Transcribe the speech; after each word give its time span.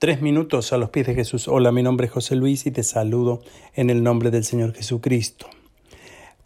Tres 0.00 0.22
minutos 0.22 0.72
a 0.72 0.78
los 0.78 0.88
pies 0.88 1.06
de 1.08 1.14
Jesús. 1.14 1.46
Hola, 1.46 1.72
mi 1.72 1.82
nombre 1.82 2.06
es 2.06 2.12
José 2.12 2.34
Luis 2.34 2.64
y 2.64 2.70
te 2.70 2.82
saludo 2.84 3.42
en 3.74 3.90
el 3.90 4.02
nombre 4.02 4.30
del 4.30 4.44
Señor 4.44 4.72
Jesucristo. 4.72 5.46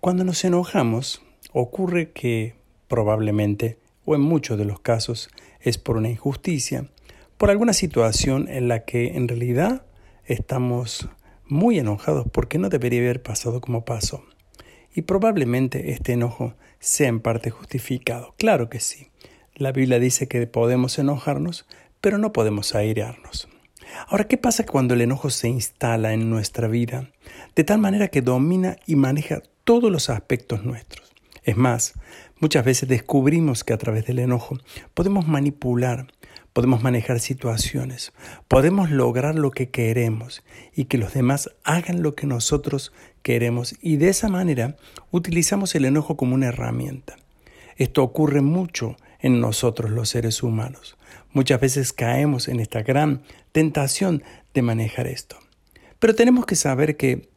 Cuando 0.01 0.25
nos 0.25 0.45
enojamos, 0.45 1.23
ocurre 1.53 2.11
que 2.11 2.57
probablemente, 2.89 3.79
o 4.07 4.17
en 4.17 4.23
muchos 4.23 4.59
de 4.59 4.65
los 4.65 4.81
casos, 4.81 5.31
es 5.61 5.79
por 5.79 5.97
una 5.97 6.11
injusticia, 6.11 6.91
por 7.37 7.49
alguna 7.49 7.75
situación 7.75 8.49
en 8.49 8.67
la 8.67 8.85
que 8.85 9.17
en 9.17 9.29
realidad 9.29 9.87
estamos 10.25 11.09
muy 11.47 11.79
enojados 11.79 12.27
porque 12.33 12.59
no 12.59 12.71
debería 12.71 13.03
haber 13.03 13.23
pasado 13.23 13.61
como 13.61 13.85
pasó. 13.85 14.25
Y 14.97 15.03
probablemente 15.03 15.93
este 15.93 16.15
enojo 16.15 16.55
sea 16.81 17.07
en 17.07 17.21
parte 17.21 17.51
justificado. 17.51 18.35
Claro 18.37 18.69
que 18.69 18.81
sí. 18.81 19.11
La 19.55 19.71
Biblia 19.71 20.01
dice 20.01 20.27
que 20.27 20.45
podemos 20.49 20.99
enojarnos, 20.99 21.69
pero 22.05 22.19
no 22.19 22.35
podemos 22.35 22.75
airearnos. 22.75 23.49
Ahora, 24.09 24.25
¿qué 24.25 24.37
pasa 24.37 24.67
cuando 24.67 24.93
el 24.93 25.01
enojo 25.01 25.31
se 25.31 25.49
instala 25.49 26.13
en 26.13 26.29
nuestra 26.29 26.69
vida 26.69 27.11
de 27.57 27.65
tal 27.65 27.79
manera 27.79 28.09
que 28.09 28.21
domina 28.21 28.77
y 28.87 28.95
maneja 28.95 29.41
todos 29.65 29.91
los 29.91 30.11
aspectos 30.11 30.67
nuestros? 30.67 31.15
Es 31.45 31.57
más, 31.57 31.95
muchas 32.41 32.63
veces 32.63 32.91
descubrimos 32.91 33.65
que 33.65 33.73
a 33.73 33.79
través 33.79 34.05
del 34.05 34.19
enojo 34.19 34.59
podemos 34.93 35.27
manipular, 35.27 36.09
podemos 36.53 36.83
manejar 36.83 37.21
situaciones, 37.21 38.13
podemos 38.49 38.91
lograr 38.91 39.35
lo 39.35 39.51
que 39.51 39.71
queremos 39.71 40.45
y 40.77 40.85
que 40.85 40.99
los 40.99 41.15
demás 41.15 41.49
hagan 41.65 42.03
lo 42.03 42.15
que 42.15 42.27
nosotros 42.27 42.93
queremos 43.23 43.77
y 43.81 43.97
de 43.97 44.11
esa 44.11 44.29
manera 44.29 44.77
utilizamos 45.11 45.75
el 45.75 45.87
enojo 45.87 46.19
como 46.19 46.35
una 46.35 46.49
herramienta. 46.49 47.17
Esto 47.79 48.03
ocurre 48.03 48.43
mucho 48.43 48.97
en 49.25 49.41
nosotros 49.41 49.91
los 49.91 50.11
seres 50.11 50.43
humanos. 50.43 50.99
Muchas 51.33 51.59
veces 51.59 51.95
caemos 51.95 52.47
en 52.47 52.61
esta 52.61 52.83
gran 52.83 53.23
tentación 53.53 54.23
de 54.53 54.61
manejar 54.61 55.07
esto. 55.07 55.39
Pero 55.99 56.15
tenemos 56.15 56.45
que 56.45 56.57
saber 56.57 56.99
que, 56.99 57.31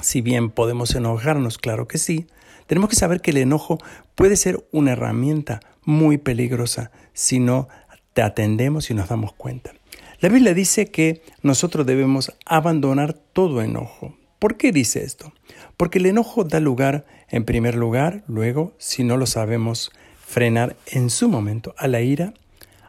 si 0.00 0.20
bien 0.20 0.50
podemos 0.50 0.94
enojarnos, 0.94 1.58
claro 1.58 1.88
que 1.88 1.98
sí, 1.98 2.28
tenemos 2.68 2.88
que 2.88 2.94
saber 2.94 3.20
que 3.20 3.32
el 3.32 3.38
enojo 3.38 3.78
puede 4.14 4.36
ser 4.36 4.64
una 4.70 4.92
herramienta 4.92 5.58
muy 5.82 6.18
peligrosa 6.18 6.92
si 7.14 7.40
no 7.40 7.66
te 8.12 8.22
atendemos 8.22 8.90
y 8.90 8.94
nos 8.94 9.08
damos 9.08 9.32
cuenta. 9.32 9.72
La 10.20 10.28
Biblia 10.28 10.54
dice 10.54 10.86
que 10.86 11.22
nosotros 11.42 11.84
debemos 11.84 12.32
abandonar 12.46 13.12
todo 13.12 13.60
enojo. 13.60 14.16
¿Por 14.38 14.56
qué 14.56 14.70
dice 14.70 15.02
esto? 15.02 15.32
Porque 15.76 15.98
el 15.98 16.06
enojo 16.06 16.44
da 16.44 16.60
lugar, 16.60 17.06
en 17.28 17.44
primer 17.44 17.74
lugar, 17.74 18.22
luego, 18.28 18.72
si 18.78 19.02
no 19.02 19.16
lo 19.16 19.26
sabemos 19.26 19.90
frenar 20.26 20.76
en 20.86 21.10
su 21.10 21.28
momento 21.28 21.74
a 21.76 21.88
la 21.88 22.00
ira, 22.00 22.34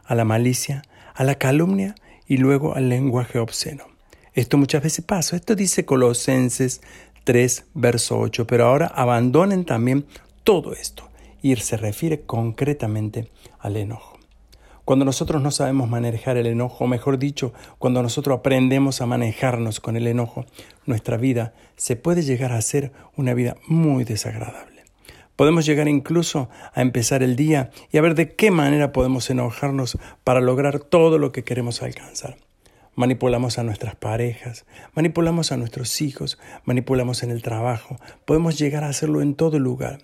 a 0.04 0.14
la 0.14 0.24
malicia, 0.24 0.82
a 1.14 1.24
la 1.24 1.36
calumnia 1.36 1.94
y 2.26 2.38
luego 2.38 2.74
al 2.74 2.88
lenguaje 2.88 3.38
obsceno. 3.38 3.84
Esto 4.34 4.58
muchas 4.58 4.82
veces 4.82 5.04
pasa. 5.04 5.36
Esto 5.36 5.54
dice 5.54 5.84
Colosenses 5.84 6.82
3, 7.24 7.64
verso 7.74 8.18
8. 8.18 8.46
Pero 8.46 8.66
ahora 8.66 8.86
abandonen 8.86 9.64
también 9.64 10.06
todo 10.44 10.72
esto. 10.72 11.08
Y 11.40 11.54
se 11.56 11.76
refiere 11.76 12.22
concretamente 12.22 13.30
al 13.58 13.76
enojo. 13.76 14.18
Cuando 14.84 15.04
nosotros 15.04 15.42
no 15.42 15.50
sabemos 15.50 15.88
manejar 15.88 16.36
el 16.36 16.46
enojo, 16.46 16.84
o 16.84 16.86
mejor 16.86 17.18
dicho, 17.18 17.52
cuando 17.78 18.02
nosotros 18.02 18.38
aprendemos 18.38 19.00
a 19.00 19.06
manejarnos 19.06 19.80
con 19.80 19.96
el 19.96 20.06
enojo, 20.06 20.44
nuestra 20.84 21.16
vida 21.16 21.54
se 21.76 21.96
puede 21.96 22.22
llegar 22.22 22.52
a 22.52 22.62
ser 22.62 22.92
una 23.16 23.34
vida 23.34 23.56
muy 23.66 24.04
desagradable. 24.04 24.75
Podemos 25.36 25.66
llegar 25.66 25.86
incluso 25.86 26.48
a 26.74 26.80
empezar 26.80 27.22
el 27.22 27.36
día 27.36 27.70
y 27.92 27.98
a 27.98 28.00
ver 28.00 28.14
de 28.14 28.34
qué 28.34 28.50
manera 28.50 28.92
podemos 28.92 29.28
enojarnos 29.28 29.98
para 30.24 30.40
lograr 30.40 30.80
todo 30.80 31.18
lo 31.18 31.30
que 31.30 31.44
queremos 31.44 31.82
alcanzar. 31.82 32.38
Manipulamos 32.94 33.58
a 33.58 33.62
nuestras 33.62 33.94
parejas, 33.94 34.64
manipulamos 34.94 35.52
a 35.52 35.58
nuestros 35.58 36.00
hijos, 36.00 36.38
manipulamos 36.64 37.22
en 37.22 37.30
el 37.30 37.42
trabajo, 37.42 37.98
podemos 38.24 38.58
llegar 38.58 38.84
a 38.84 38.88
hacerlo 38.88 39.20
en 39.20 39.34
todo 39.34 39.58
lugar. 39.58 39.98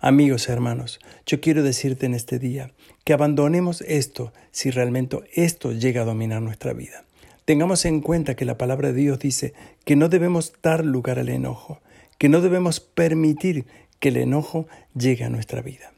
Amigos 0.00 0.48
hermanos, 0.48 1.00
yo 1.26 1.42
quiero 1.42 1.62
decirte 1.62 2.06
en 2.06 2.14
este 2.14 2.38
día 2.38 2.72
que 3.04 3.12
abandonemos 3.12 3.82
esto 3.82 4.32
si 4.50 4.70
realmente 4.70 5.18
esto 5.34 5.72
llega 5.72 6.02
a 6.02 6.06
dominar 6.06 6.40
nuestra 6.40 6.72
vida. 6.72 7.04
Tengamos 7.44 7.84
en 7.84 8.00
cuenta 8.00 8.34
que 8.34 8.46
la 8.46 8.56
palabra 8.56 8.88
de 8.92 9.00
Dios 9.00 9.18
dice 9.18 9.52
que 9.84 9.96
no 9.96 10.08
debemos 10.08 10.54
dar 10.62 10.82
lugar 10.82 11.18
al 11.18 11.28
enojo, 11.28 11.82
que 12.16 12.30
no 12.30 12.40
debemos 12.40 12.80
permitir 12.80 13.66
que 14.04 14.10
el 14.10 14.18
enojo 14.18 14.66
llegue 14.94 15.24
a 15.24 15.30
nuestra 15.30 15.62
vida. 15.62 15.94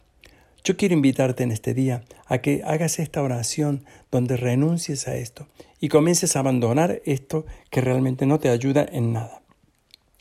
Yo 0.62 0.76
quiero 0.76 0.94
invitarte 0.94 1.42
en 1.42 1.50
este 1.50 1.74
día 1.74 2.04
a 2.26 2.38
que 2.38 2.62
hagas 2.64 3.00
esta 3.00 3.20
oración 3.20 3.84
donde 4.12 4.36
renuncies 4.36 5.08
a 5.08 5.16
esto 5.16 5.48
y 5.80 5.88
comiences 5.88 6.36
a 6.36 6.38
abandonar 6.38 7.02
esto 7.04 7.46
que 7.68 7.80
realmente 7.80 8.24
no 8.24 8.38
te 8.38 8.48
ayuda 8.48 8.86
en 8.88 9.12
nada. 9.12 9.42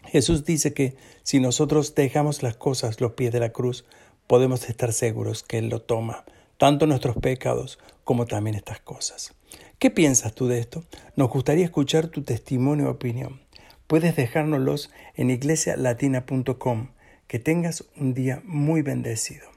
Jesús 0.04 0.46
dice 0.46 0.74
que 0.74 0.96
si 1.22 1.40
nosotros 1.40 1.94
dejamos 1.94 2.42
las 2.42 2.56
cosas 2.56 3.02
los 3.02 3.12
pies 3.12 3.32
de 3.32 3.40
la 3.40 3.52
cruz, 3.52 3.86
podemos 4.26 4.68
estar 4.68 4.92
seguros 4.92 5.44
que 5.44 5.60
Él 5.60 5.70
lo 5.70 5.80
toma, 5.80 6.26
tanto 6.58 6.88
nuestros 6.88 7.18
pecados 7.18 7.78
como 8.04 8.26
también 8.26 8.56
estas 8.56 8.80
cosas. 8.80 9.36
¿Qué 9.78 9.92
piensas 9.92 10.34
tú 10.34 10.48
de 10.48 10.58
esto? 10.58 10.84
Nos 11.16 11.30
gustaría 11.30 11.66
escuchar 11.66 12.08
tu 12.08 12.24
testimonio 12.24 12.88
o 12.88 12.92
opinión. 12.94 13.42
Puedes 13.86 14.16
dejárnoslos 14.16 14.90
en 15.14 15.30
iglesialatina.com 15.30 16.95
que 17.28 17.40
tengas 17.40 17.86
un 17.96 18.14
día 18.14 18.42
muy 18.46 18.82
bendecido. 18.82 19.55